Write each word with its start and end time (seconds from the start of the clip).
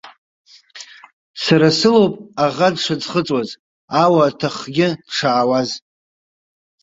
Сара 1.43 1.69
сылоуп 1.77 2.15
аӷа 2.45 2.69
дшыӡхыҵуаз, 2.75 3.49
ауа-ҭахгьы 4.03 4.89
дшаауаз. 5.07 5.69